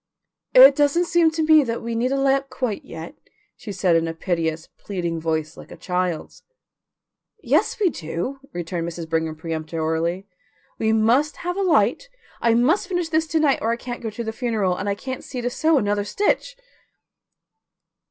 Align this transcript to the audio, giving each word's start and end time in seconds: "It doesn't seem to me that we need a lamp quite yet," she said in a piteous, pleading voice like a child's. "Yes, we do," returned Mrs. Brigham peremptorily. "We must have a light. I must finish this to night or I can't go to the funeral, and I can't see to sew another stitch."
"It 0.55 0.75
doesn't 0.75 1.05
seem 1.05 1.29
to 1.29 1.43
me 1.43 1.63
that 1.63 1.83
we 1.83 1.93
need 1.93 2.11
a 2.11 2.17
lamp 2.19 2.49
quite 2.49 2.83
yet," 2.83 3.13
she 3.55 3.71
said 3.71 3.95
in 3.95 4.07
a 4.07 4.15
piteous, 4.15 4.67
pleading 4.79 5.19
voice 5.19 5.55
like 5.55 5.69
a 5.71 5.77
child's. 5.77 6.41
"Yes, 7.43 7.79
we 7.79 7.91
do," 7.91 8.39
returned 8.51 8.87
Mrs. 8.89 9.07
Brigham 9.07 9.35
peremptorily. 9.35 10.25
"We 10.79 10.91
must 10.91 11.35
have 11.45 11.55
a 11.55 11.61
light. 11.61 12.09
I 12.41 12.55
must 12.55 12.87
finish 12.87 13.09
this 13.09 13.27
to 13.27 13.39
night 13.39 13.59
or 13.61 13.69
I 13.69 13.75
can't 13.77 14.01
go 14.01 14.09
to 14.09 14.23
the 14.23 14.33
funeral, 14.33 14.75
and 14.75 14.89
I 14.89 14.95
can't 14.95 15.23
see 15.23 15.39
to 15.39 15.51
sew 15.51 15.77
another 15.77 16.03
stitch." 16.03 16.57